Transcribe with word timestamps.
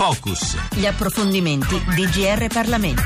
Focus. 0.00 0.56
Gli 0.70 0.86
approfondimenti 0.86 1.78
di 1.94 2.06
GR 2.06 2.46
Parlamento. 2.46 3.02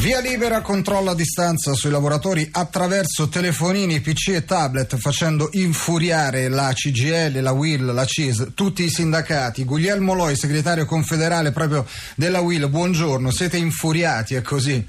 Via 0.00 0.18
libera 0.20 0.62
controllo 0.62 1.10
a 1.10 1.14
distanza 1.14 1.74
sui 1.74 1.90
lavoratori 1.90 2.48
attraverso 2.50 3.28
telefonini, 3.28 4.00
PC 4.00 4.28
e 4.28 4.44
tablet, 4.46 4.96
facendo 4.96 5.50
infuriare 5.52 6.48
la 6.48 6.72
CGL, 6.72 7.42
la 7.42 7.52
WIL, 7.52 7.84
la 7.84 8.06
CIS, 8.06 8.52
tutti 8.54 8.84
i 8.84 8.88
sindacati. 8.88 9.64
Guglielmo 9.64 10.14
Loi, 10.14 10.34
segretario 10.36 10.86
confederale 10.86 11.52
proprio 11.52 11.84
della 12.14 12.40
WIL, 12.40 12.70
buongiorno. 12.70 13.30
Siete 13.30 13.58
infuriati, 13.58 14.36
è 14.36 14.40
così? 14.40 14.88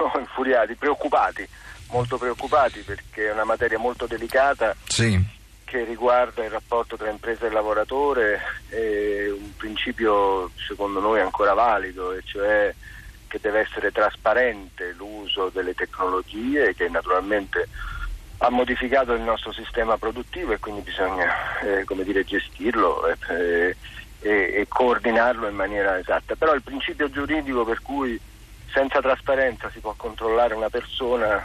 Oh, 0.00 0.10
infuriati, 0.18 0.74
preoccupati, 0.74 1.46
molto 1.90 2.18
preoccupati 2.18 2.80
perché 2.80 3.28
è 3.28 3.32
una 3.32 3.44
materia 3.44 3.78
molto 3.78 4.06
delicata. 4.06 4.74
Sì 4.88 5.42
che 5.64 5.84
riguarda 5.84 6.44
il 6.44 6.50
rapporto 6.50 6.96
tra 6.96 7.10
impresa 7.10 7.46
e 7.46 7.50
lavoratore 7.50 8.40
è 8.68 9.28
un 9.30 9.56
principio 9.56 10.50
secondo 10.66 11.00
noi 11.00 11.20
ancora 11.20 11.54
valido, 11.54 12.12
e 12.12 12.22
cioè 12.24 12.74
che 13.26 13.38
deve 13.40 13.60
essere 13.60 13.90
trasparente 13.90 14.92
l'uso 14.96 15.50
delle 15.52 15.74
tecnologie 15.74 16.74
che 16.74 16.88
naturalmente 16.88 17.68
ha 18.38 18.50
modificato 18.50 19.12
il 19.14 19.22
nostro 19.22 19.52
sistema 19.52 19.96
produttivo 19.96 20.52
e 20.52 20.58
quindi 20.58 20.82
bisogna 20.82 21.58
eh, 21.60 21.84
dire, 22.04 22.24
gestirlo 22.24 23.06
eh, 23.06 23.74
e, 24.20 24.30
e 24.30 24.66
coordinarlo 24.68 25.48
in 25.48 25.54
maniera 25.54 25.98
esatta. 25.98 26.36
Però 26.36 26.54
il 26.54 26.62
principio 26.62 27.10
giuridico 27.10 27.64
per 27.64 27.82
cui 27.82 28.20
senza 28.72 29.00
trasparenza 29.00 29.70
si 29.70 29.80
può 29.80 29.94
controllare 29.96 30.54
una 30.54 30.68
persona 30.68 31.42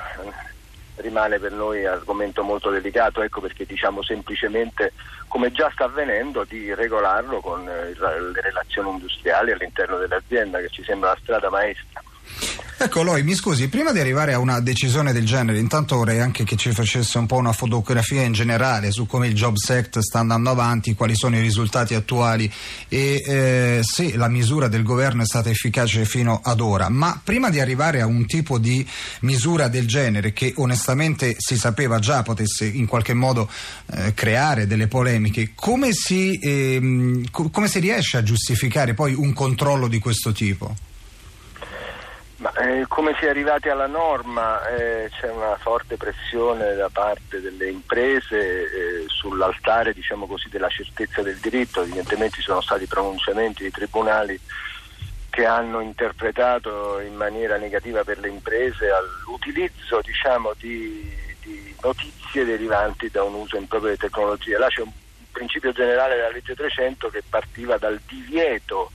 rimane 1.02 1.40
per 1.40 1.52
noi 1.52 1.86
argomento 1.86 2.44
molto 2.44 2.70
delicato, 2.70 3.22
ecco 3.22 3.42
perché 3.42 3.66
diciamo 3.66 4.02
semplicemente, 4.02 4.94
come 5.28 5.52
già 5.52 5.70
sta 5.72 5.86
avvenendo, 5.86 6.44
di 6.44 6.74
regolarlo 6.74 7.40
con 7.40 7.68
eh, 7.68 7.94
le 7.94 8.42
relazioni 8.42 8.90
industriali 8.90 9.52
all'interno 9.52 9.98
dell'azienda, 9.98 10.60
che 10.60 10.70
ci 10.70 10.84
sembra 10.84 11.10
la 11.10 11.20
strada 11.22 11.50
maestra. 11.50 12.02
Ecco 12.82 13.04
Loi, 13.04 13.24
mi 13.24 13.36
scusi, 13.36 13.68
prima 13.68 13.92
di 13.92 14.00
arrivare 14.00 14.32
a 14.32 14.40
una 14.40 14.62
decisione 14.62 15.12
del 15.12 15.26
genere, 15.26 15.60
intanto 15.60 15.98
vorrei 15.98 16.22
anche 16.22 16.46
che 16.46 16.56
ci 16.56 16.72
facesse 16.72 17.18
un 17.18 17.26
po' 17.26 17.36
una 17.36 17.52
fotografia 17.52 18.22
in 18.22 18.32
generale 18.32 18.92
su 18.92 19.06
come 19.06 19.28
il 19.28 19.34
Jobs 19.34 19.70
Act 19.70 20.00
sta 20.00 20.20
andando 20.20 20.50
avanti, 20.50 20.96
quali 20.96 21.14
sono 21.14 21.36
i 21.36 21.42
risultati 21.42 21.94
attuali 21.94 22.50
e 22.88 23.22
eh, 23.26 23.80
se 23.82 24.16
la 24.16 24.30
misura 24.30 24.70
del 24.70 24.84
governo 24.84 25.24
è 25.24 25.26
stata 25.26 25.50
efficace 25.50 26.06
fino 26.06 26.40
ad 26.42 26.62
ora. 26.62 26.88
Ma 26.88 27.20
prima 27.22 27.50
di 27.50 27.60
arrivare 27.60 28.00
a 28.00 28.06
un 28.06 28.26
tipo 28.26 28.58
di 28.58 28.88
misura 29.22 29.68
del 29.68 29.86
genere 29.86 30.32
che 30.32 30.54
onestamente 30.56 31.36
si 31.38 31.58
sapeva 31.58 32.00
già 32.00 32.24
potesse 32.24 32.66
in 32.66 32.86
qualche 32.86 33.14
modo 33.14 33.50
eh, 33.92 34.14
creare 34.14 34.68
delle 34.68 34.88
polemiche, 34.88 35.52
come 35.54 35.90
si, 35.92 36.40
eh, 36.40 37.28
come 37.30 37.68
si 37.68 37.80
riesce 37.80 38.16
a 38.16 38.24
giustificare 38.24 38.94
poi 38.94 39.14
un 39.14 39.34
controllo 39.34 39.90
di 39.90 40.00
questo 40.00 40.32
tipo? 40.32 40.88
Ma, 42.40 42.54
eh, 42.54 42.86
come 42.88 43.14
si 43.20 43.26
è 43.26 43.30
arrivati 43.30 43.68
alla 43.68 43.88
norma? 43.88 44.66
Eh, 44.70 45.10
c'è 45.10 45.30
una 45.30 45.58
forte 45.58 45.98
pressione 45.98 46.74
da 46.76 46.88
parte 46.88 47.42
delle 47.42 47.70
imprese 47.70 48.38
eh, 48.40 49.04
sull'altare 49.08 49.92
diciamo 49.92 50.26
così, 50.26 50.48
della 50.48 50.70
certezza 50.70 51.22
del 51.22 51.38
diritto, 51.38 51.82
evidentemente 51.82 52.38
ci 52.38 52.44
sono 52.44 52.62
stati 52.62 52.86
pronunciamenti 52.86 53.64
di 53.64 53.72
tribunali 53.72 54.40
che 55.30 55.46
hanno 55.46 55.82
interpretato 55.82 57.02
in 57.02 57.16
maniera 57.16 57.58
negativa 57.58 58.06
per 58.06 58.20
le 58.20 58.30
imprese 58.30 58.88
l'utilizzo 59.26 60.00
diciamo, 60.02 60.54
di, 60.58 61.14
di, 61.42 61.76
notizie 61.82 62.46
derivanti 62.46 63.10
da 63.10 63.24
un 63.24 63.34
uso 63.34 63.58
improprio 63.58 63.92
di 63.92 63.98
tecnologie. 63.98 64.58
Là 64.58 64.68
c'è 64.68 64.82
un 64.82 64.92
principio 65.30 65.74
generale 65.74 66.16
della 66.16 66.32
legge 66.32 66.56
300 66.56 67.10
che 67.10 67.22
partiva 67.30 67.78
dal 67.78 68.00
divieto 68.08 68.92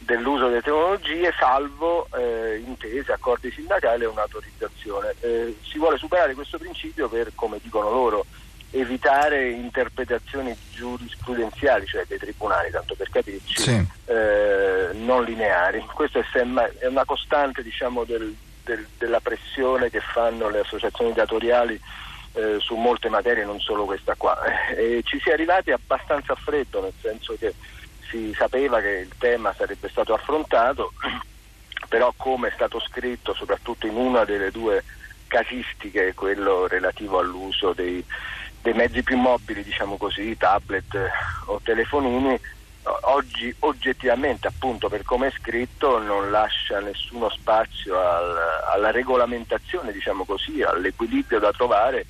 dell'uso 0.00 0.48
delle 0.48 0.62
tecnologie, 0.62 1.32
salvo 1.38 2.08
eh, 2.16 2.62
intese, 2.64 3.12
accordi 3.12 3.50
sindacali 3.50 4.04
e 4.04 4.06
un'autorizzazione. 4.06 5.14
Eh, 5.20 5.56
si 5.62 5.78
vuole 5.78 5.98
superare 5.98 6.34
questo 6.34 6.58
principio 6.58 7.08
per, 7.08 7.32
come 7.34 7.58
dicono 7.62 7.90
loro, 7.90 8.24
evitare 8.72 9.50
interpretazioni 9.50 10.56
giurisprudenziali, 10.72 11.86
cioè 11.86 12.04
dei 12.06 12.18
tribunali, 12.18 12.70
tanto 12.70 12.94
per 12.94 13.10
capirci, 13.10 13.62
sì. 13.62 13.86
eh, 14.06 14.88
non 14.92 15.24
lineari. 15.24 15.84
Questa 15.92 16.20
è, 16.20 16.86
una 16.86 17.04
costante 17.04 17.62
diciamo, 17.62 18.04
del, 18.04 18.34
del, 18.64 18.86
della 18.96 19.20
pressione 19.20 19.90
che 19.90 20.00
fanno 20.00 20.48
le 20.48 20.60
associazioni 20.60 21.12
datoriali 21.12 21.78
eh, 22.32 22.56
su 22.60 22.74
molte 22.76 23.08
materie, 23.08 23.44
non 23.44 23.60
solo 23.60 23.84
questa 23.84 24.14
qua. 24.14 24.38
E 24.74 25.02
ci 25.04 25.20
si 25.20 25.28
è 25.28 25.32
arrivati 25.32 25.72
abbastanza 25.72 26.32
a 26.32 26.36
freddo, 26.36 26.80
nel 26.80 26.94
senso 27.00 27.36
che 27.38 27.52
si 28.10 28.34
sapeva 28.36 28.80
che 28.80 28.88
il 28.88 29.12
tema 29.18 29.54
sarebbe 29.56 29.88
stato 29.88 30.12
affrontato, 30.12 30.92
però 31.88 32.12
come 32.16 32.48
è 32.48 32.52
stato 32.52 32.80
scritto 32.80 33.34
soprattutto 33.34 33.86
in 33.86 33.96
una 33.96 34.24
delle 34.24 34.50
due 34.50 34.84
casistiche, 35.26 36.14
quello 36.14 36.66
relativo 36.66 37.20
all'uso 37.20 37.72
dei, 37.72 38.04
dei 38.60 38.74
mezzi 38.74 39.02
più 39.02 39.16
mobili, 39.16 39.62
diciamo 39.62 39.96
così, 39.96 40.36
tablet 40.36 40.96
o 41.46 41.60
telefonini, 41.62 42.38
oggi 43.02 43.54
oggettivamente 43.60 44.48
appunto 44.48 44.88
per 44.88 45.02
come 45.04 45.28
è 45.28 45.32
scritto 45.32 45.98
non 45.98 46.30
lascia 46.30 46.80
nessuno 46.80 47.28
spazio 47.28 48.00
al, 48.00 48.36
alla 48.72 48.90
regolamentazione, 48.90 49.92
diciamo 49.92 50.24
così, 50.24 50.62
all'equilibrio 50.62 51.38
da 51.38 51.52
trovare 51.52 52.06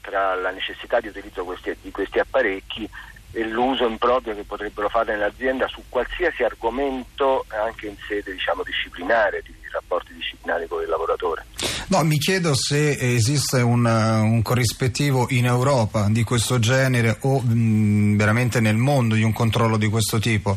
tra 0.00 0.34
la 0.34 0.50
necessità 0.50 1.00
di 1.00 1.08
utilizzo 1.08 1.44
questi, 1.44 1.76
di 1.80 1.90
questi 1.90 2.18
apparecchi 2.18 2.88
e 3.32 3.44
l'uso 3.44 3.86
improprio 3.86 4.34
che 4.34 4.44
potrebbero 4.44 4.88
fare 4.88 5.12
nell'azienda 5.12 5.68
su 5.68 5.82
qualsiasi 5.88 6.42
argomento 6.42 7.44
anche 7.48 7.86
in 7.86 7.96
sede 8.06 8.32
diciamo, 8.32 8.62
disciplinare, 8.62 9.42
di 9.44 9.54
rapporti 9.70 10.14
disciplinari 10.14 10.66
con 10.66 10.82
il 10.82 10.88
lavoratore. 10.88 11.44
No, 11.88 12.02
mi 12.04 12.18
chiedo 12.18 12.54
se 12.54 12.90
esiste 13.14 13.60
un, 13.60 13.84
un 13.84 14.42
corrispettivo 14.42 15.26
in 15.30 15.46
Europa 15.46 16.06
di 16.10 16.22
questo 16.22 16.58
genere 16.58 17.18
o 17.22 17.40
mh, 17.40 18.16
veramente 18.16 18.60
nel 18.60 18.76
mondo 18.76 19.14
di 19.14 19.22
un 19.22 19.32
controllo 19.32 19.76
di 19.76 19.88
questo 19.88 20.18
tipo. 20.18 20.56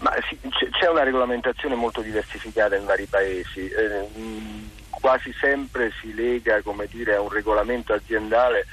Ma, 0.00 0.12
sì, 0.28 0.38
c'è 0.70 0.88
una 0.88 1.02
regolamentazione 1.02 1.74
molto 1.74 2.00
diversificata 2.00 2.76
in 2.76 2.84
vari 2.84 3.06
paesi. 3.06 3.68
Eh, 3.68 4.18
mh, 4.18 4.70
quasi 4.90 5.32
sempre 5.40 5.92
si 6.00 6.12
lega 6.14 6.60
dire, 6.90 7.14
a 7.14 7.20
un 7.20 7.28
regolamento 7.28 7.92
aziendale 7.92 8.66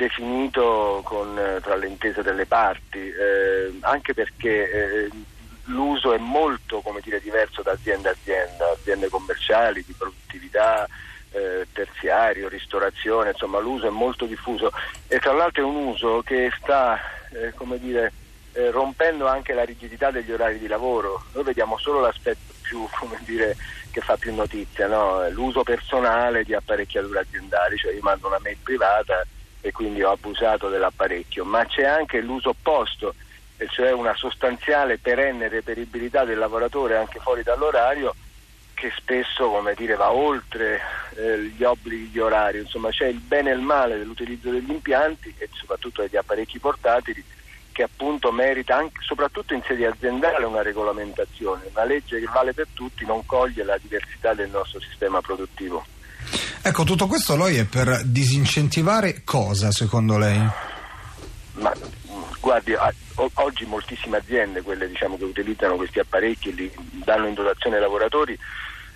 definito 0.00 1.02
con, 1.04 1.38
eh, 1.38 1.60
tra 1.60 1.76
le 1.76 1.86
intese 1.86 2.22
delle 2.22 2.46
parti, 2.46 2.98
eh, 2.98 3.78
anche 3.80 4.14
perché 4.14 4.70
eh, 4.70 5.10
l'uso 5.64 6.14
è 6.14 6.18
molto 6.18 6.82
dire, 7.02 7.20
diverso 7.20 7.60
da 7.60 7.72
azienda 7.72 8.08
a 8.08 8.12
azienda, 8.12 8.70
aziende 8.70 9.10
commerciali, 9.10 9.84
di 9.86 9.92
produttività, 9.92 10.88
eh, 11.32 11.66
terziario, 11.72 12.48
ristorazione, 12.48 13.30
insomma 13.30 13.58
l'uso 13.58 13.86
è 13.86 13.90
molto 13.90 14.24
diffuso 14.24 14.72
e 15.06 15.18
tra 15.18 15.32
l'altro 15.32 15.62
è 15.62 15.66
un 15.66 15.76
uso 15.76 16.22
che 16.22 16.50
sta 16.60 16.98
eh, 17.32 17.52
dire, 17.78 18.12
eh, 18.54 18.70
rompendo 18.70 19.28
anche 19.28 19.52
la 19.52 19.64
rigidità 19.64 20.10
degli 20.10 20.32
orari 20.32 20.58
di 20.58 20.66
lavoro. 20.66 21.24
Noi 21.34 21.44
vediamo 21.44 21.76
solo 21.76 22.00
l'aspetto 22.00 22.54
più, 22.62 22.88
dire, 23.26 23.54
che 23.90 24.00
fa 24.00 24.16
più 24.16 24.34
notizia, 24.34 24.86
no? 24.86 25.28
l'uso 25.28 25.62
personale 25.62 26.42
di 26.42 26.54
apparecchiature 26.54 27.20
aziendali, 27.20 27.76
cioè 27.76 27.92
io 27.92 28.00
mando 28.02 28.28
una 28.28 28.40
mail 28.40 28.56
privata 28.62 29.26
e 29.60 29.72
quindi 29.72 30.02
ho 30.02 30.10
abusato 30.10 30.68
dell'apparecchio, 30.68 31.44
ma 31.44 31.64
c'è 31.66 31.84
anche 31.84 32.20
l'uso 32.20 32.50
opposto, 32.50 33.14
cioè 33.70 33.92
una 33.92 34.14
sostanziale 34.14 34.98
perenne 34.98 35.48
reperibilità 35.48 36.24
del 36.24 36.38
lavoratore 36.38 36.96
anche 36.96 37.18
fuori 37.20 37.42
dall'orario 37.42 38.14
che 38.80 38.90
spesso 38.96 39.62
dire, 39.76 39.94
va 39.94 40.10
oltre 40.10 40.80
eh, 41.14 41.38
gli 41.54 41.62
obblighi 41.62 42.10
di 42.10 42.18
orario, 42.18 42.62
insomma 42.62 42.88
c'è 42.88 43.08
il 43.08 43.18
bene 43.18 43.50
e 43.50 43.54
il 43.54 43.60
male 43.60 43.98
dell'utilizzo 43.98 44.50
degli 44.50 44.70
impianti 44.70 45.34
e 45.36 45.50
soprattutto 45.52 46.00
degli 46.00 46.16
apparecchi 46.16 46.58
portatili 46.58 47.22
che 47.72 47.82
appunto 47.82 48.32
merita 48.32 48.76
anche, 48.76 49.00
soprattutto 49.02 49.52
in 49.52 49.62
sede 49.66 49.86
aziendale 49.86 50.46
una 50.46 50.62
regolamentazione, 50.62 51.68
una 51.70 51.84
legge 51.84 52.18
che 52.18 52.28
vale 52.32 52.54
per 52.54 52.68
tutti 52.72 53.04
non 53.04 53.24
coglie 53.26 53.64
la 53.64 53.76
diversità 53.76 54.32
del 54.32 54.48
nostro 54.48 54.80
sistema 54.80 55.20
produttivo. 55.20 55.84
Ecco, 56.62 56.84
tutto 56.84 57.06
questo 57.06 57.36
Loi 57.36 57.56
è 57.56 57.64
per 57.64 58.02
disincentivare 58.04 59.22
cosa 59.24 59.70
secondo 59.70 60.18
lei? 60.18 60.38
Ma 61.54 61.72
guardi, 62.38 62.74
oggi 63.34 63.64
moltissime 63.64 64.18
aziende, 64.18 64.60
quelle 64.60 64.86
diciamo, 64.86 65.16
che 65.16 65.24
utilizzano 65.24 65.76
questi 65.76 66.00
apparecchi 66.00 66.50
e 66.50 66.52
li 66.52 66.72
danno 67.02 67.28
in 67.28 67.34
dotazione 67.34 67.76
ai 67.76 67.82
lavoratori, 67.82 68.38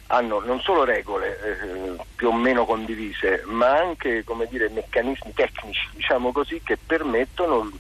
hanno 0.09 0.41
non 0.41 0.61
solo 0.61 0.85
regole 0.85 1.39
eh, 1.39 1.97
più 2.15 2.29
o 2.29 2.35
meno 2.35 2.67
condivise, 2.67 3.43
ma 3.47 3.79
anche 3.79 4.23
dire, 4.51 4.69
meccanismi 4.69 5.33
tecnici 5.33 5.89
diciamo 5.95 6.33
così, 6.33 6.61
che 6.63 6.77
permettono 6.77 7.71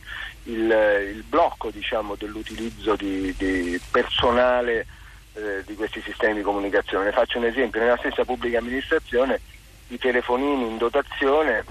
il, 0.45 1.13
il 1.15 1.25
blocco 1.29 1.69
diciamo, 1.71 2.15
dell'utilizzo 2.15 2.97
di, 2.97 3.35
di 3.37 3.79
personale 3.91 4.87
eh, 5.35 5.63
di 5.67 5.75
questi 5.75 6.01
sistemi 6.01 6.37
di 6.37 6.43
comunicazione. 6.43 7.05
Ne 7.05 7.13
faccio 7.13 7.37
un 7.37 7.45
esempio, 7.45 7.81
nella 7.81 7.99
stessa 7.99 8.25
pubblica 8.25 8.59
amministrazione 8.59 9.41
i 9.89 9.99
telefonini 9.99 10.67
in 10.67 10.79
dotazione 10.79 11.65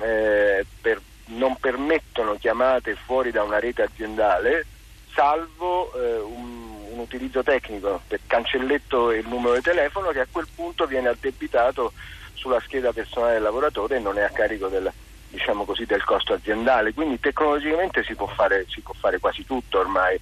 eh, 0.00 0.64
per, 0.80 1.00
non 1.26 1.56
permettono 1.56 2.36
chiamate 2.36 2.94
fuori 2.94 3.30
da 3.30 3.42
una 3.42 3.58
rete 3.58 3.82
aziendale 3.82 4.66
salvo 5.14 5.92
eh, 5.94 6.18
un, 6.18 6.88
un, 6.92 6.98
utilizzo 6.98 7.42
tecnico 7.42 8.00
per 8.06 8.20
cancelletto 8.26 9.10
e 9.10 9.18
il 9.18 9.28
numero 9.28 9.54
di 9.54 9.60
telefono 9.60 10.10
che 10.10 10.20
a 10.20 10.26
quel 10.30 10.48
punto 10.54 10.86
viene 10.86 11.08
addebitato 11.08 11.92
sulla 12.34 12.60
scheda 12.60 12.92
personale 12.92 13.34
del 13.34 13.42
lavoratore 13.42 13.96
e 13.96 14.00
non 14.00 14.18
è 14.18 14.22
a 14.22 14.30
carico 14.30 14.68
del, 14.68 14.90
diciamo 15.28 15.64
così, 15.64 15.84
del 15.84 16.04
costo 16.04 16.32
aziendale. 16.32 16.94
Quindi 16.94 17.20
tecnologicamente 17.20 18.02
si 18.04 18.14
può 18.14 18.26
fare, 18.26 18.66
si 18.68 18.80
può 18.80 18.94
fare 18.98 19.18
quasi 19.18 19.44
tutto 19.44 19.78
ormai. 19.78 20.18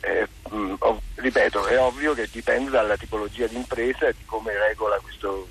Eh, 0.00 0.28
mh, 0.50 0.74
ripeto, 1.16 1.66
è 1.66 1.80
ovvio 1.80 2.14
che 2.14 2.28
dipende 2.30 2.70
dalla 2.70 2.96
tipologia 2.96 3.46
di 3.46 3.56
impresa 3.56 4.06
e 4.06 4.14
di 4.16 4.24
come 4.24 4.56
regola 4.56 4.98
questo 4.98 5.46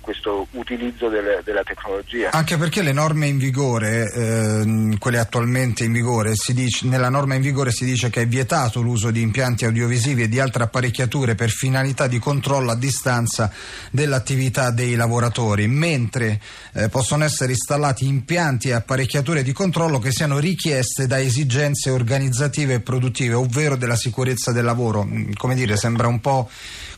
questo 0.00 0.46
utilizzo 0.52 1.08
delle, 1.08 1.40
della 1.44 1.62
tecnologia. 1.62 2.30
Anche 2.30 2.56
perché 2.56 2.82
le 2.82 2.92
norme 2.92 3.26
in 3.26 3.38
vigore, 3.38 4.10
eh, 4.12 4.96
quelle 4.98 5.18
attualmente 5.18 5.84
in 5.84 5.92
vigore, 5.92 6.34
dice, 6.48 6.86
nella 6.86 7.08
norma 7.08 7.34
in 7.34 7.42
vigore 7.42 7.70
si 7.70 7.84
dice 7.84 8.10
che 8.10 8.22
è 8.22 8.26
vietato 8.26 8.80
l'uso 8.80 9.10
di 9.10 9.20
impianti 9.20 9.64
audiovisivi 9.64 10.22
e 10.22 10.28
di 10.28 10.40
altre 10.40 10.64
apparecchiature 10.64 11.34
per 11.34 11.50
finalità 11.50 12.06
di 12.06 12.18
controllo 12.18 12.70
a 12.70 12.76
distanza 12.76 13.52
dell'attività 13.90 14.70
dei 14.70 14.94
lavoratori, 14.94 15.66
mentre 15.68 16.40
eh, 16.72 16.88
possono 16.88 17.24
essere 17.24 17.52
installati 17.52 18.06
impianti 18.06 18.68
e 18.68 18.72
apparecchiature 18.72 19.42
di 19.42 19.52
controllo 19.52 19.98
che 19.98 20.10
siano 20.10 20.38
richieste 20.38 21.06
da 21.06 21.20
esigenze 21.20 21.90
organizzative 21.90 22.74
e 22.74 22.80
produttive, 22.80 23.34
ovvero 23.34 23.76
della 23.76 23.96
sicurezza 23.96 24.52
del 24.52 24.64
lavoro. 24.64 25.04
Mm, 25.04 25.32
come 25.36 25.54
dire, 25.54 25.76
sembra 25.76 26.08
un 26.08 26.20
po' 26.20 26.48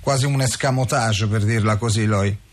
quasi 0.00 0.26
un 0.26 0.40
escamotage 0.40 1.26
per 1.26 1.44
dirla 1.44 1.76
così, 1.76 2.06
Loi. 2.06 2.46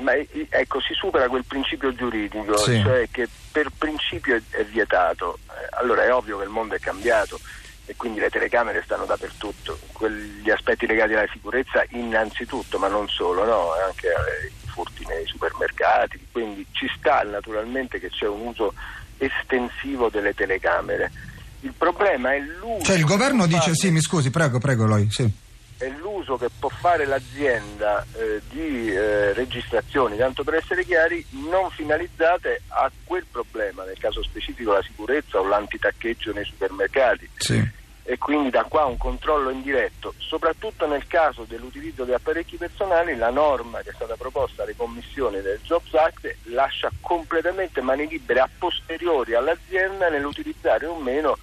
Ma 0.00 0.12
ecco, 0.14 0.80
si 0.80 0.94
supera 0.94 1.28
quel 1.28 1.44
principio 1.44 1.92
giuridico, 1.94 2.56
sì. 2.56 2.80
cioè 2.82 3.08
che 3.10 3.28
per 3.50 3.70
principio 3.76 4.36
è, 4.36 4.42
è 4.50 4.64
vietato. 4.64 5.38
Eh, 5.48 5.76
allora 5.78 6.04
è 6.04 6.12
ovvio 6.12 6.38
che 6.38 6.44
il 6.44 6.50
mondo 6.50 6.74
è 6.74 6.78
cambiato 6.78 7.38
e 7.86 7.96
quindi 7.96 8.20
le 8.20 8.28
telecamere 8.28 8.82
stanno 8.84 9.06
dappertutto. 9.06 9.78
Gli 10.42 10.50
aspetti 10.50 10.86
legati 10.86 11.14
alla 11.14 11.28
sicurezza 11.32 11.84
innanzitutto, 11.90 12.78
ma 12.78 12.88
non 12.88 13.08
solo, 13.08 13.44
no? 13.44 13.72
anche 13.86 14.08
eh, 14.08 14.46
i 14.46 14.68
furti 14.68 15.04
nei 15.06 15.26
supermercati, 15.26 16.26
quindi 16.30 16.66
ci 16.72 16.88
sta 16.96 17.22
naturalmente 17.22 17.98
che 17.98 18.10
c'è 18.10 18.26
un 18.26 18.46
uso 18.46 18.74
estensivo 19.16 20.08
delle 20.10 20.34
telecamere. 20.34 21.10
Il 21.60 21.72
problema 21.76 22.34
è 22.34 22.40
l'uso. 22.40 22.84
Cioè 22.84 22.96
il 22.96 23.04
governo 23.04 23.46
dice 23.46 23.74
sì, 23.74 23.90
mi 23.90 24.00
scusi, 24.00 24.30
prego, 24.30 24.58
prego 24.58 24.86
Loi, 24.86 25.10
sì 25.10 25.46
è 25.78 25.88
l'uso 25.88 26.36
che 26.36 26.48
può 26.58 26.68
fare 26.68 27.06
l'azienda 27.06 28.04
eh, 28.14 28.42
di 28.50 28.92
eh, 28.92 29.32
registrazioni, 29.32 30.16
tanto 30.16 30.42
per 30.42 30.54
essere 30.54 30.84
chiari, 30.84 31.24
non 31.30 31.70
finalizzate 31.70 32.62
a 32.68 32.90
quel 33.04 33.24
problema, 33.30 33.84
nel 33.84 33.98
caso 33.98 34.22
specifico 34.22 34.72
la 34.72 34.82
sicurezza 34.82 35.38
o 35.38 35.46
l'antitaccheggio 35.46 36.32
nei 36.32 36.44
supermercati. 36.44 37.30
Sì. 37.36 37.76
E 38.02 38.16
quindi 38.18 38.50
da 38.50 38.64
qua 38.64 38.86
un 38.86 38.96
controllo 38.96 39.50
indiretto, 39.50 40.14
soprattutto 40.16 40.86
nel 40.86 41.06
caso 41.06 41.44
dell'utilizzo 41.46 42.04
di 42.04 42.12
apparecchi 42.12 42.56
personali, 42.56 43.14
la 43.16 43.30
norma 43.30 43.80
che 43.80 43.90
è 43.90 43.94
stata 43.94 44.16
proposta 44.16 44.62
alle 44.62 44.74
commissioni 44.74 45.40
del 45.42 45.60
Jobs 45.62 45.94
Act 45.94 46.34
lascia 46.44 46.90
completamente 47.00 47.82
mani 47.82 48.08
libere 48.08 48.40
a 48.40 48.48
posteriori 48.58 49.34
all'azienda 49.34 50.08
nell'utilizzare 50.08 50.86
o 50.86 50.96
meno 50.96 51.36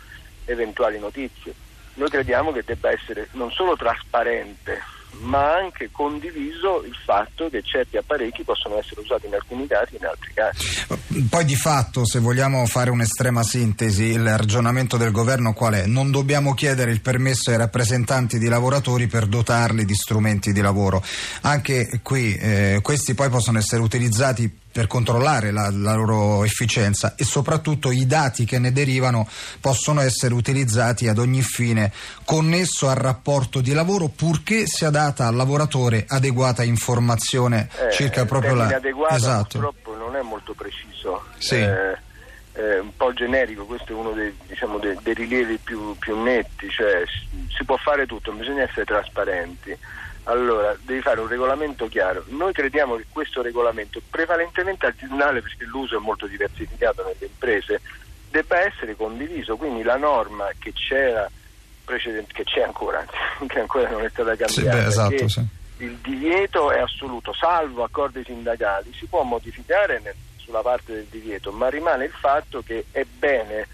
eventuali 0.46 1.00
notizie 1.00 1.64
noi 1.96 2.10
crediamo 2.10 2.52
che 2.52 2.64
debba 2.66 2.92
essere 2.92 3.28
non 3.34 3.52
solo 3.52 3.76
trasparente 3.76 4.94
ma 5.22 5.56
anche 5.56 5.90
condiviso 5.92 6.84
il 6.86 6.96
fatto 7.06 7.50
che 7.50 7.62
certi 7.64 7.98
apparecchi 7.98 8.44
possono 8.44 8.78
essere 8.78 9.02
usati 9.02 9.28
in 9.28 9.34
alcuni 9.34 9.68
casi 9.68 9.96
e 9.96 9.98
in 10.00 10.06
altri 10.06 10.34
casi. 10.34 10.86
Poi 11.30 11.46
di 11.46 11.56
fatto, 11.56 12.06
se 12.06 12.20
vogliamo 12.20 12.66
fare 12.66 12.90
un'estrema 12.90 13.44
sintesi, 13.44 14.04
il 14.04 14.38
ragionamento 14.38 14.98
del 14.98 15.12
governo 15.12 15.54
qual 15.54 15.76
è? 15.76 15.86
Non 15.86 16.12
dobbiamo 16.12 16.54
chiedere 16.54 16.92
il 16.92 17.02
permesso 17.02 17.52
ai 17.52 17.58
rappresentanti 17.58 18.38
di 18.38 18.48
lavoratori 18.48 19.08
per 19.08 19.26
dotarli 19.26 19.86
di 19.86 19.96
strumenti 19.96 20.52
di 20.52 20.62
lavoro. 20.62 21.04
Anche 21.42 22.00
qui 22.04 22.36
eh, 22.36 22.80
questi 22.82 23.14
poi 23.14 23.30
possono 23.30 23.58
essere 23.58 23.82
utilizzati 23.82 24.64
per 24.76 24.88
controllare 24.88 25.52
la, 25.52 25.70
la, 25.72 25.94
loro 25.94 26.44
efficienza 26.44 27.16
e 27.16 27.24
soprattutto 27.24 27.92
i 27.92 28.06
dati 28.06 28.44
che 28.44 28.60
ne 28.60 28.74
derivano 28.74 29.26
possono 29.62 30.02
essere 30.02 30.34
utilizzati 30.34 31.08
ad 31.08 31.18
ogni 31.18 31.42
fine 31.44 31.94
connesso 32.26 32.90
al 32.90 32.98
rapporto 32.98 33.62
di 33.62 33.72
lavoro 33.72 34.10
purché 34.14 34.68
sia 34.68 34.90
data 34.90 35.28
al 35.28 35.36
lavoratore 35.38 36.04
adeguata 36.06 36.62
informazione 36.64 37.70
eh, 37.88 37.94
circa 37.94 38.26
proprio 38.26 38.54
la 38.54 38.68
adeguata 38.68 39.16
esatto. 39.16 39.60
purtroppo 39.60 39.96
non 39.96 40.18
è 40.18 40.22
molto 40.22 40.54
preciso 40.54 41.24
sì. 41.38 41.56
eh, 41.56 41.98
è 42.52 42.78
un 42.78 42.94
po' 42.98 43.14
generico 43.14 43.64
questo 43.64 43.94
è 43.94 43.96
uno 43.96 44.12
dei, 44.12 44.36
diciamo, 44.46 44.78
dei, 44.78 44.98
dei 45.02 45.14
rilievi 45.14 45.58
più, 45.64 45.96
più 45.98 46.22
netti 46.22 46.70
cioè 46.70 47.02
si 47.56 47.64
può 47.64 47.78
fare 47.78 48.06
tutto 48.06 48.34
bisogna 48.34 48.64
essere 48.64 48.84
trasparenti 48.84 49.78
allora, 50.26 50.76
devi 50.82 51.02
fare 51.02 51.20
un 51.20 51.28
regolamento 51.28 51.88
chiaro. 51.88 52.24
Noi 52.28 52.52
crediamo 52.52 52.96
che 52.96 53.06
questo 53.10 53.42
regolamento, 53.42 54.02
prevalentemente 54.10 54.88
aziendale, 54.88 55.42
perché 55.42 55.66
l'uso 55.66 55.98
è 55.98 56.00
molto 56.00 56.26
diversificato 56.26 57.04
nelle 57.04 57.26
imprese, 57.26 57.82
debba 58.30 58.60
essere 58.60 58.96
condiviso. 58.96 59.56
Quindi 59.56 59.84
la 59.84 59.98
norma 59.98 60.50
che 60.58 60.74
c'era 60.74 61.30
precedente, 61.84 62.34
che 62.34 62.44
c'è 62.44 62.62
ancora, 62.62 63.06
che 63.46 63.60
ancora 63.60 63.90
non 63.90 64.04
è 64.04 64.10
stata 64.10 64.36
cambiata, 64.36 64.52
sì, 64.52 64.64
beh, 64.64 64.86
esatto, 64.86 65.28
sì. 65.30 65.46
il 65.78 65.96
divieto 65.98 66.72
è 66.72 66.80
assoluto, 66.80 67.32
salvo 67.32 67.84
accordi 67.84 68.24
sindacali, 68.26 68.92
si 68.94 69.06
può 69.06 69.22
modificare 69.22 70.00
nel, 70.00 70.16
sulla 70.38 70.62
parte 70.62 70.94
del 70.94 71.06
divieto, 71.06 71.52
ma 71.52 71.70
rimane 71.70 72.06
il 72.06 72.12
fatto 72.12 72.64
che 72.64 72.86
è 72.92 73.04
bene 73.04 73.68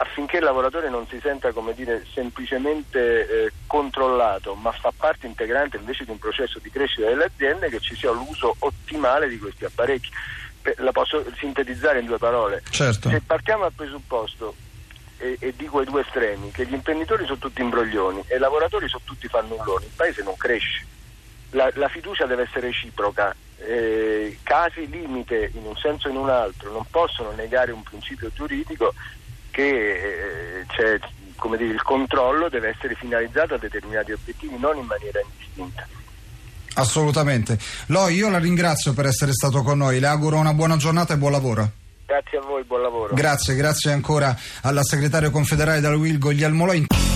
affinché 0.00 0.36
il 0.36 0.44
lavoratore 0.44 0.88
non 0.90 1.06
si 1.08 1.18
senta 1.20 1.52
come 1.52 1.74
dire, 1.74 2.04
semplicemente 2.12 3.28
eh, 3.28 3.52
controllato, 3.66 4.54
ma 4.54 4.70
fa 4.70 4.92
parte 4.96 5.26
integrante 5.26 5.76
invece 5.76 6.04
di 6.04 6.10
un 6.10 6.18
processo 6.18 6.60
di 6.60 6.70
crescita 6.70 7.08
delle 7.08 7.24
aziende, 7.24 7.68
che 7.68 7.80
ci 7.80 7.96
sia 7.96 8.10
l'uso 8.12 8.54
ottimale 8.60 9.28
di 9.28 9.38
questi 9.38 9.64
apparecchi. 9.64 10.10
La 10.76 10.92
posso 10.92 11.24
sintetizzare 11.38 12.00
in 12.00 12.06
due 12.06 12.18
parole. 12.18 12.62
Certo. 12.70 13.08
Se 13.08 13.20
partiamo 13.22 13.62
dal 13.62 13.72
presupposto 13.72 14.54
e, 15.16 15.36
e, 15.40 15.54
dico 15.56 15.78
ai 15.78 15.86
due 15.86 16.02
estremi 16.02 16.50
che 16.50 16.66
gli 16.66 16.74
imprenditori 16.74 17.24
sono 17.24 17.38
tutti 17.38 17.62
imbroglioni 17.62 18.24
e 18.26 18.36
i 18.36 18.38
lavoratori 18.38 18.86
sono 18.88 19.02
tutti 19.04 19.26
fannulloni, 19.28 19.86
il 19.86 19.92
paese 19.96 20.22
non 20.22 20.36
cresce. 20.36 20.86
La, 21.52 21.70
la 21.74 21.88
fiducia 21.88 22.26
deve 22.26 22.42
essere 22.42 22.68
reciproca. 22.68 23.34
Eh, 23.60 24.38
casi 24.44 24.88
limite 24.88 25.50
in 25.54 25.64
un 25.64 25.76
senso 25.76 26.06
o 26.06 26.10
in 26.10 26.16
un 26.16 26.28
altro 26.28 26.70
non 26.70 26.84
possono 26.88 27.32
negare 27.32 27.72
un 27.72 27.82
principio 27.82 28.30
giuridico 28.32 28.94
che 29.58 30.62
eh, 30.62 31.00
dire, 31.56 31.72
il 31.72 31.82
controllo 31.82 32.48
deve 32.48 32.68
essere 32.68 32.94
finalizzato 32.94 33.54
a 33.54 33.58
determinati 33.58 34.12
obiettivi, 34.12 34.56
non 34.56 34.76
in 34.76 34.84
maniera 34.84 35.18
indistinta. 35.20 35.84
Assolutamente. 36.74 37.58
Loi, 37.86 38.14
io 38.14 38.30
la 38.30 38.38
ringrazio 38.38 38.92
per 38.92 39.06
essere 39.06 39.32
stato 39.32 39.62
con 39.62 39.78
noi, 39.78 39.98
le 39.98 40.06
auguro 40.06 40.36
una 40.36 40.54
buona 40.54 40.76
giornata 40.76 41.14
e 41.14 41.16
buon 41.16 41.32
lavoro. 41.32 41.70
Grazie 42.06 42.38
a 42.38 42.42
voi, 42.42 42.62
buon 42.62 42.82
lavoro. 42.82 43.14
Grazie, 43.14 43.56
grazie 43.56 43.90
ancora 43.90 44.36
alla 44.62 44.84
segretaria 44.84 45.30
confederale 45.30 45.80
della 45.80 45.96
UIL 45.96 46.18
Guglielmo 46.18 46.64
Loi. 46.64 47.07